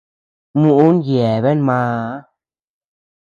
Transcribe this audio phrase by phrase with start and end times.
[0.59, 2.05] Muʼün yebean maa.